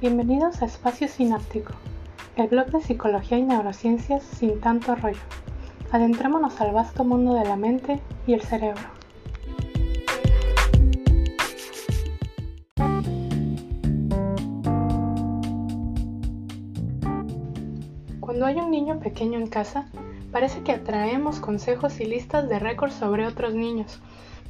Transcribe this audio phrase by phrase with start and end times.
[0.00, 1.74] Bienvenidos a Espacio Sináptico,
[2.34, 5.20] el blog de psicología y neurociencias sin tanto rollo.
[5.92, 8.80] Adentrémonos al vasto mundo de la mente y el cerebro.
[18.20, 19.84] Cuando hay un niño pequeño en casa,
[20.32, 24.00] parece que atraemos consejos y listas de récords sobre otros niños,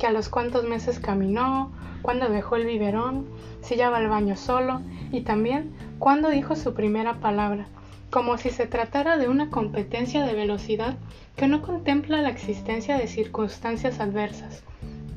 [0.01, 3.27] que a los cuantos meses caminó, cuándo dejó el biberón,
[3.61, 4.81] si ya va al baño solo
[5.13, 7.67] y también cuándo dijo su primera palabra,
[8.11, 10.97] como si se tratara de una competencia de velocidad
[11.37, 14.65] que no contempla la existencia de circunstancias adversas.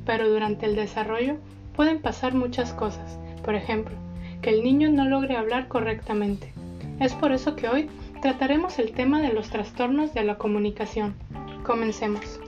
[0.06, 1.38] Pero durante el desarrollo
[1.78, 3.96] pueden pasar muchas cosas, por ejemplo,
[4.42, 6.54] que el niño no logre hablar correctamente.
[7.00, 7.90] Es por eso que hoy
[8.22, 11.16] trataremos el tema de los trastornos de la comunicación.
[11.64, 12.42] Comencemos.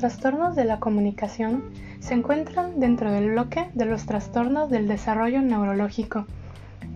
[0.00, 1.62] Trastornos de la comunicación
[1.98, 6.24] se encuentran dentro del bloque de los trastornos del desarrollo neurológico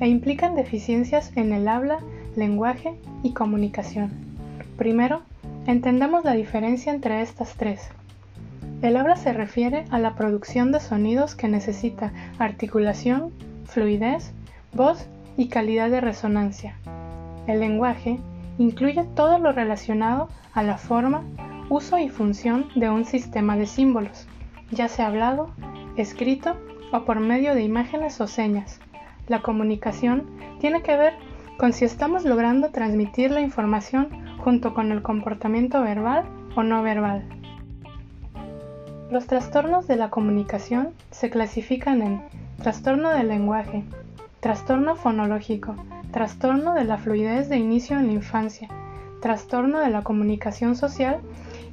[0.01, 1.99] e implican deficiencias en el habla,
[2.35, 4.11] lenguaje y comunicación.
[4.79, 5.21] Primero,
[5.67, 7.91] entendamos la diferencia entre estas tres.
[8.81, 13.33] El habla se refiere a la producción de sonidos que necesita articulación,
[13.67, 14.33] fluidez,
[14.73, 16.77] voz y calidad de resonancia.
[17.47, 18.19] El lenguaje
[18.57, 21.23] incluye todo lo relacionado a la forma,
[21.69, 24.27] uso y función de un sistema de símbolos,
[24.71, 25.51] ya sea hablado,
[25.97, 26.57] escrito
[26.93, 28.81] o por medio de imágenes o señas.
[29.27, 30.27] La comunicación
[30.61, 31.15] tiene que ver
[31.59, 37.25] con si estamos logrando transmitir la información junto con el comportamiento verbal o no verbal.
[39.11, 42.23] Los trastornos de la comunicación se clasifican en
[42.63, 43.85] trastorno del lenguaje,
[44.41, 45.77] trastorno fonológico,
[46.11, 48.69] trastorno de la fluidez de inicio en la infancia,
[49.21, 51.21] trastorno de la comunicación social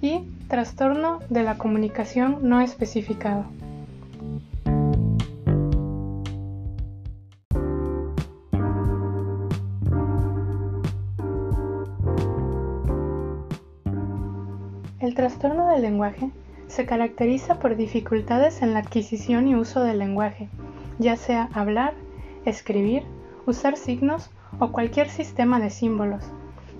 [0.01, 3.45] y trastorno de la comunicación no especificado.
[14.99, 16.31] El trastorno del lenguaje
[16.67, 20.47] se caracteriza por dificultades en la adquisición y uso del lenguaje,
[20.99, 21.95] ya sea hablar,
[22.45, 23.03] escribir,
[23.45, 24.29] usar signos
[24.59, 26.23] o cualquier sistema de símbolos.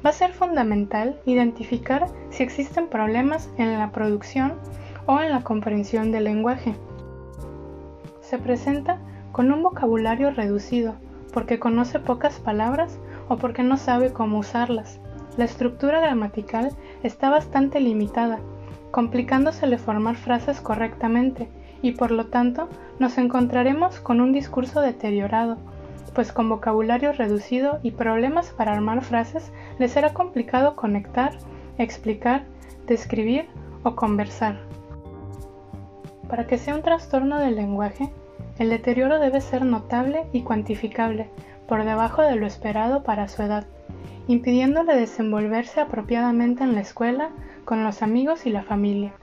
[0.05, 4.53] Va a ser fundamental identificar si existen problemas en la producción
[5.05, 6.75] o en la comprensión del lenguaje.
[8.21, 8.99] Se presenta
[9.31, 10.95] con un vocabulario reducido
[11.33, 14.99] porque conoce pocas palabras o porque no sabe cómo usarlas.
[15.37, 16.71] La estructura gramatical
[17.03, 18.39] está bastante limitada
[18.91, 21.49] complicándosele formar frases correctamente
[21.81, 22.69] y por lo tanto
[22.99, 25.57] nos encontraremos con un discurso deteriorado,
[26.13, 31.33] pues con vocabulario reducido y problemas para armar frases le será complicado conectar,
[31.77, 32.43] explicar,
[32.87, 33.47] describir
[33.83, 34.59] o conversar.
[36.27, 38.11] Para que sea un trastorno del lenguaje,
[38.57, 41.29] el deterioro debe ser notable y cuantificable,
[41.67, 43.65] por debajo de lo esperado para su edad,
[44.27, 47.29] impidiéndole desenvolverse apropiadamente en la escuela,
[47.65, 49.13] con los amigos y la familia.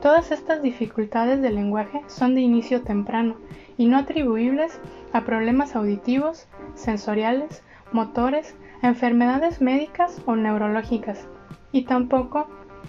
[0.00, 3.36] Todas estas dificultades del lenguaje son de inicio temprano
[3.76, 4.80] y no atribuibles
[5.12, 7.62] a problemas auditivos, sensoriales,
[7.92, 11.26] motores, enfermedades médicas o neurológicas,
[11.72, 12.48] y tampoco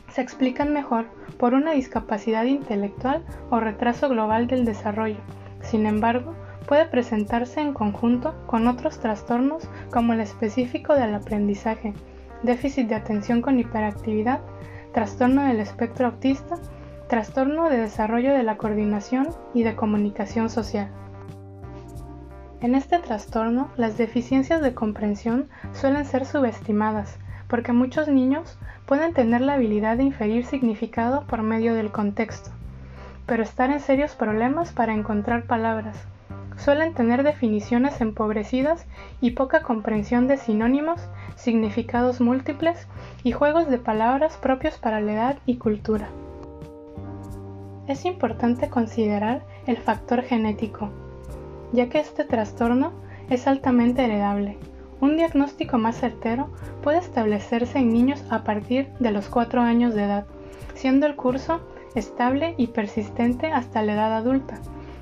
[0.09, 1.05] se explican mejor
[1.37, 5.17] por una discapacidad intelectual o retraso global del desarrollo.
[5.61, 6.35] Sin embargo,
[6.67, 11.93] puede presentarse en conjunto con otros trastornos como el específico del aprendizaje,
[12.43, 14.41] déficit de atención con hiperactividad,
[14.93, 16.55] trastorno del espectro autista,
[17.07, 20.89] trastorno de desarrollo de la coordinación y de comunicación social.
[22.61, 28.57] En este trastorno, las deficiencias de comprensión suelen ser subestimadas, porque muchos niños
[28.87, 32.49] pueden tener la habilidad de inferir significado por medio del contexto,
[33.27, 35.97] pero estar en serios problemas para encontrar palabras.
[36.57, 38.87] Suelen tener definiciones empobrecidas
[39.21, 42.87] y poca comprensión de sinónimos, significados múltiples
[43.23, 46.07] y juegos de palabras propios para la edad y cultura.
[47.87, 50.89] Es importante considerar el factor genético,
[51.71, 52.93] ya que este trastorno
[53.29, 54.57] es altamente heredable.
[55.01, 56.49] Un diagnóstico más certero
[56.81, 60.25] puede establecerse en niños a partir de los 4 años de edad,
[60.73, 61.61] siendo el curso
[61.93, 64.59] estable y persistente hasta la edad adulta.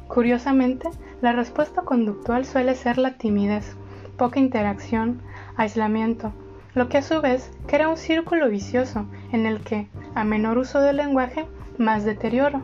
[0.10, 0.90] Curiosamente,
[1.22, 3.76] la respuesta conductual suele ser la timidez,
[4.18, 5.22] poca interacción,
[5.56, 6.34] aislamiento,
[6.76, 10.82] lo que a su vez crea un círculo vicioso en el que, a menor uso
[10.82, 11.46] del lenguaje,
[11.78, 12.62] más deterioro,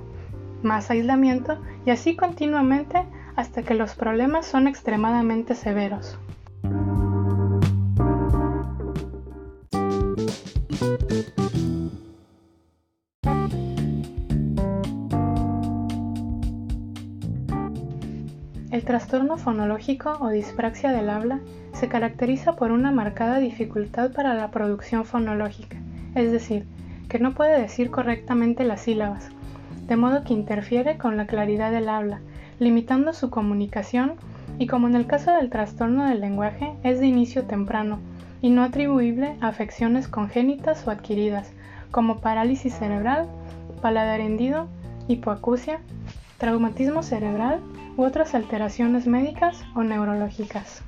[0.63, 6.19] más aislamiento y así continuamente hasta que los problemas son extremadamente severos.
[18.71, 21.39] El trastorno fonológico o dispraxia del habla
[21.73, 25.77] se caracteriza por una marcada dificultad para la producción fonológica,
[26.15, 26.65] es decir,
[27.07, 29.31] que no puede decir correctamente las sílabas,
[29.89, 32.21] de modo que interfiere con la claridad del habla,
[32.59, 34.13] limitando su comunicación
[34.59, 37.97] y como en el caso del trastorno del lenguaje es de inicio temprano
[38.39, 41.51] y no atribuible a afecciones congénitas o adquiridas,
[41.89, 43.27] como parálisis cerebral,
[43.81, 44.67] paladar hendido,
[45.07, 45.79] hipoacusia,
[46.37, 47.59] traumatismo cerebral
[47.97, 50.83] u otras alteraciones médicas o neurológicas.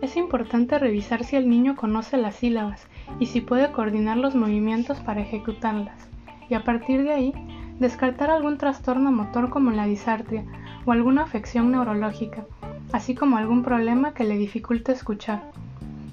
[0.00, 2.86] Es importante revisar si el niño conoce las sílabas
[3.18, 6.08] y si puede coordinar los movimientos para ejecutarlas,
[6.48, 7.32] y a partir de ahí
[7.78, 10.44] descartar algún trastorno motor como la disartria
[10.84, 12.44] o alguna afección neurológica,
[12.92, 15.42] así como algún problema que le dificulte escuchar.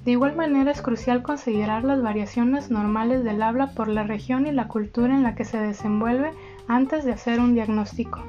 [0.06, 4.52] De igual manera es crucial considerar las variaciones normales del habla por la región y
[4.52, 6.32] la cultura en la que se desenvuelve
[6.68, 8.22] antes de hacer un diagnóstico.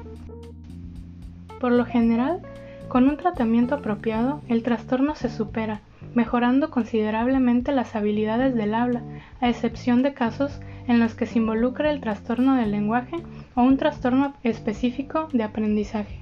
[1.59, 2.41] Por lo general,
[2.87, 5.81] con un tratamiento apropiado, el trastorno se supera,
[6.13, 9.01] mejorando considerablemente las habilidades del habla,
[9.41, 13.17] a excepción de casos en los que se involucra el trastorno del lenguaje
[13.55, 16.21] o un trastorno específico de aprendizaje.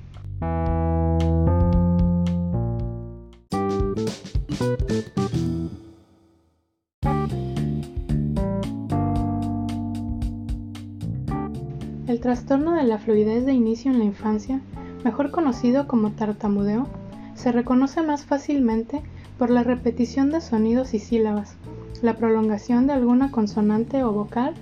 [12.08, 14.62] El trastorno de la fluidez de inicio en la infancia,
[15.04, 16.88] mejor conocido como tartamudeo,
[17.34, 19.02] se reconoce más fácilmente
[19.38, 21.58] por la repetición de sonidos y sílabas,
[22.04, 24.54] la prolongación de alguna consonante o vocal,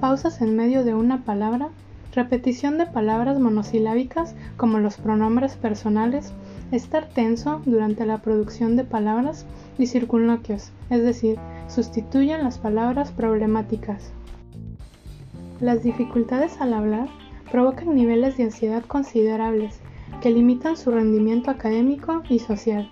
[0.00, 1.68] pausas en medio de una palabra,
[2.14, 6.32] repetición de palabras monosilábicas como los pronombres personales,
[6.72, 9.44] estar tenso durante la producción de palabras
[9.78, 11.38] y circunloquios, es decir,
[11.68, 14.10] sustituyen las palabras problemáticas.
[15.60, 17.08] Las dificultades al hablar
[17.52, 19.78] provocan niveles de ansiedad considerables
[20.22, 22.90] que limitan su rendimiento académico y social.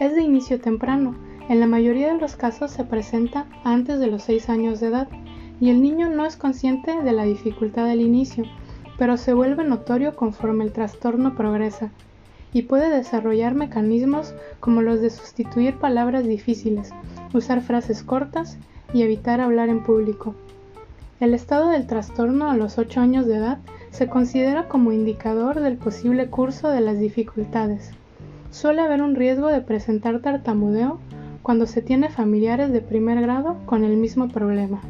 [0.00, 1.14] Es de inicio temprano,
[1.48, 5.08] en la mayoría de los casos se presenta antes de los 6 años de edad
[5.60, 8.44] y el niño no es consciente de la dificultad del inicio,
[8.98, 11.90] pero se vuelve notorio conforme el trastorno progresa
[12.52, 16.90] y puede desarrollar mecanismos como los de sustituir palabras difíciles,
[17.32, 18.58] usar frases cortas
[18.92, 20.34] y evitar hablar en público.
[21.20, 23.58] El estado del trastorno a los 8 años de edad
[23.90, 27.90] se considera como indicador del posible curso de las dificultades.
[28.50, 31.00] Suele haber un riesgo de presentar tartamudeo
[31.48, 34.82] cuando se tiene familiares de primer grado con el mismo problema.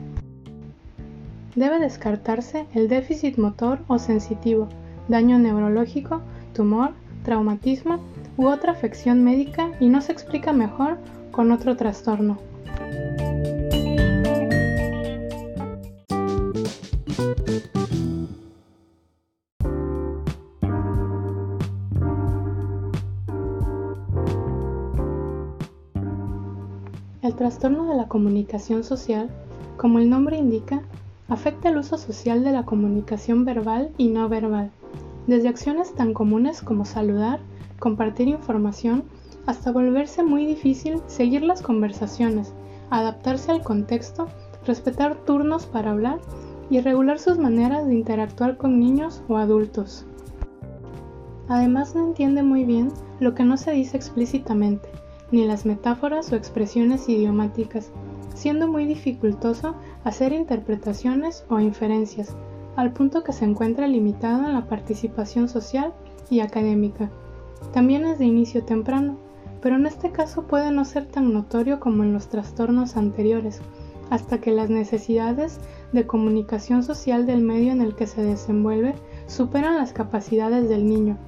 [1.54, 4.68] Debe descartarse el déficit motor o sensitivo,
[5.06, 6.20] daño neurológico,
[6.54, 8.00] tumor, traumatismo
[8.36, 10.98] u otra afección médica y no se explica mejor
[11.30, 12.38] con otro trastorno.
[27.38, 29.30] Trastorno de la comunicación social,
[29.76, 30.82] como el nombre indica,
[31.28, 34.72] afecta el uso social de la comunicación verbal y no verbal,
[35.28, 37.38] desde acciones tan comunes como saludar,
[37.78, 39.04] compartir información,
[39.46, 42.52] hasta volverse muy difícil seguir las conversaciones,
[42.90, 44.26] adaptarse al contexto,
[44.66, 46.18] respetar turnos para hablar
[46.70, 50.04] y regular sus maneras de interactuar con niños o adultos.
[51.46, 54.88] Además no entiende muy bien lo que no se dice explícitamente,
[55.30, 57.90] ni las metáforas o expresiones idiomáticas,
[58.34, 62.36] siendo muy dificultoso hacer interpretaciones o inferencias,
[62.76, 65.92] al punto que se encuentra limitado en la participación social
[66.30, 67.10] y académica.
[67.72, 69.18] También es de inicio temprano,
[69.60, 73.60] pero en este caso puede no ser tan notorio como en los trastornos anteriores,
[74.10, 75.58] hasta que las necesidades
[75.92, 78.94] de comunicación social del medio en el que se desenvuelve
[79.26, 81.18] superan las capacidades del niño.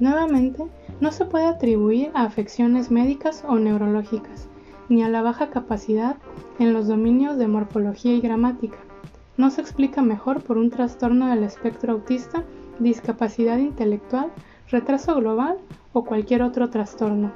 [0.00, 0.64] Nuevamente,
[1.00, 4.48] no se puede atribuir a afecciones médicas o neurológicas,
[4.88, 6.16] ni a la baja capacidad
[6.58, 8.78] en los dominios de morfología y gramática.
[9.36, 12.42] No se explica mejor por un trastorno del espectro autista,
[12.80, 14.32] discapacidad intelectual,
[14.68, 15.58] retraso global
[15.92, 17.32] o cualquier otro trastorno.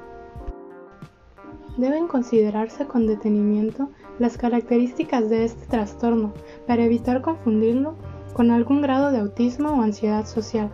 [1.77, 3.89] Deben considerarse con detenimiento
[4.19, 6.33] las características de este trastorno
[6.67, 7.95] para evitar confundirlo
[8.33, 10.69] con algún grado de autismo o ansiedad social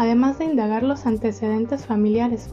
[0.00, 2.48] además de indagar los antecedentes familiares,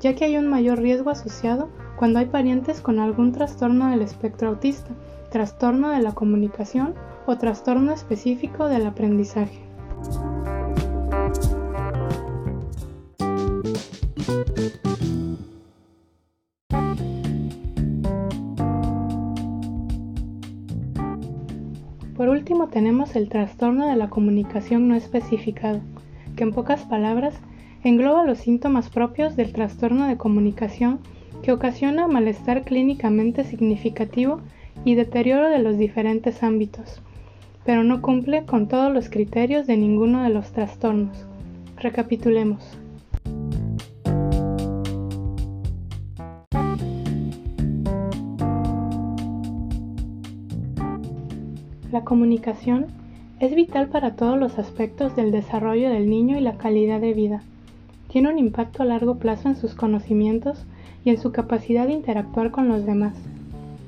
[0.00, 4.48] ya que hay un mayor riesgo asociado cuando hay parientes con algún trastorno del espectro
[4.48, 4.90] autista,
[5.30, 9.60] trastorno de la comunicación o trastorno específico del aprendizaje.
[22.16, 25.80] Por último tenemos el trastorno de la comunicación no especificado,
[26.38, 27.34] que en pocas palabras
[27.82, 31.00] engloba los síntomas propios del trastorno de comunicación
[31.42, 34.40] que ocasiona malestar clínicamente significativo
[34.84, 37.02] y deterioro de los diferentes ámbitos,
[37.64, 41.26] pero no cumple con todos los criterios de ninguno de los trastornos.
[41.76, 42.78] Recapitulemos.
[51.90, 52.86] La comunicación
[53.40, 57.42] es vital para todos los aspectos del desarrollo del niño y la calidad de vida.
[58.10, 60.64] Tiene un impacto a largo plazo en sus conocimientos
[61.04, 63.14] y en su capacidad de interactuar con los demás.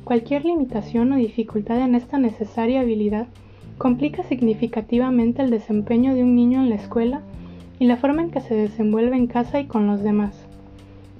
[0.04, 3.26] Cualquier limitación o dificultad en esta necesaria habilidad
[3.76, 7.22] complica significativamente el desempeño de un niño en la escuela
[7.78, 10.34] y la forma en que se desenvuelve en casa y con los demás,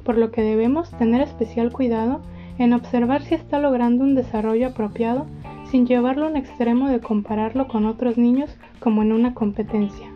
[0.04, 2.20] por lo que debemos tener especial cuidado
[2.58, 5.26] en observar si está logrando un desarrollo apropiado
[5.70, 10.08] sin llevarlo a extremo de compararlo con otros niños como en una competencia.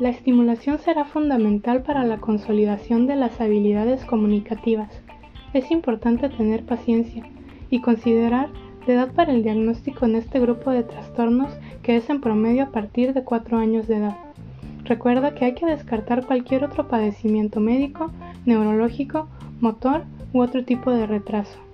[0.00, 5.02] La estimulación será fundamental para la consolidación de las habilidades comunicativas.
[5.52, 7.24] Es importante tener paciencia
[7.68, 8.48] y considerar
[8.86, 12.70] la edad para el diagnóstico en este grupo de trastornos que es en promedio a
[12.70, 14.16] partir de 4 años de edad.
[14.84, 18.10] Recuerda que hay que descartar cualquier otro padecimiento médico,
[18.46, 19.28] neurológico,
[19.60, 21.67] motor u otro tipo de retraso.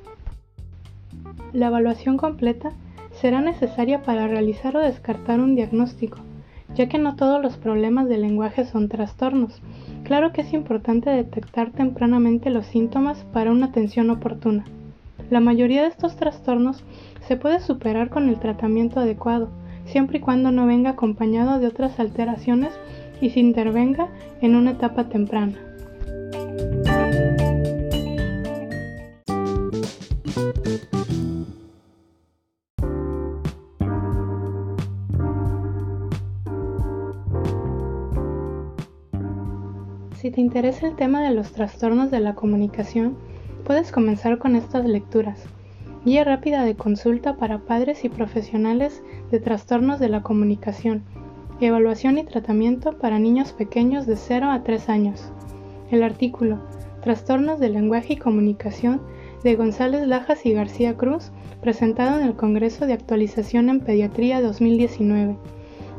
[1.54, 2.73] La evaluación completa
[3.12, 6.18] será necesaria para realizar o descartar un diagnóstico,
[6.75, 9.62] ya que no todos los problemas del lenguaje son trastornos.
[10.02, 14.64] Claro que es importante detectar tempranamente los síntomas para una atención oportuna.
[15.30, 16.82] La mayoría de estos trastornos
[17.28, 19.49] se puede superar con el tratamiento adecuado,
[19.84, 22.73] siempre y cuando no venga acompañado de otras alteraciones
[23.20, 24.08] y se intervenga
[24.40, 25.54] en una etapa temprana.
[40.35, 43.17] Te interesa el tema de los trastornos de la comunicación,
[43.64, 45.45] puedes comenzar con estas lecturas.
[46.05, 49.00] Guía rápida de consulta para padres y profesionales
[49.31, 51.05] de trastornos de la comunicación.
[51.61, 55.31] Evaluación y tratamiento para niños pequeños de 0 a 3 años.
[55.93, 56.59] El artículo
[57.00, 59.03] Trastornos del lenguaje y comunicación
[59.45, 65.37] de González Lajas y García Cruz, presentado en el Congreso de Actualización en Pediatría 2019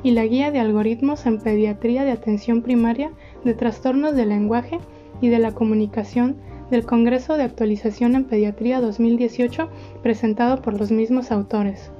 [0.06, 3.12] y la Guía de Algoritmos en Pediatría de Atención Primaria
[3.46, 4.80] de Trastornos del Lenguaje
[5.22, 6.36] y de la Comunicación
[6.70, 9.70] del Congreso de Actualización en Pediatría 2018
[10.02, 11.92] presentado por los mismos autores.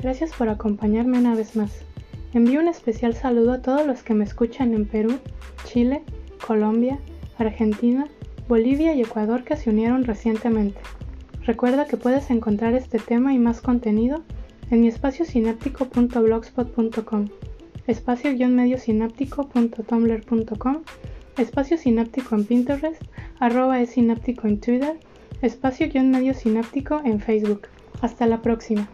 [0.00, 1.84] Gracias por acompañarme una vez más.
[2.34, 5.18] Envío un especial saludo a todos los que me escuchan en Perú,
[5.64, 6.02] Chile,
[6.44, 6.98] Colombia,
[7.38, 8.08] Argentina,
[8.48, 10.80] Bolivia y Ecuador que se unieron recientemente.
[11.44, 14.22] Recuerda que puedes encontrar este tema y más contenido
[14.70, 17.28] en mi espacio sináptico.blogspot.com,
[17.86, 20.82] espacio-mediosináptico.tumblr.com,
[21.36, 23.02] espacio sináptico en Pinterest,
[23.40, 25.00] arroba es en Twitter,
[25.42, 27.62] espacio-medio sináptico en Facebook.
[28.00, 28.88] Hasta la próxima.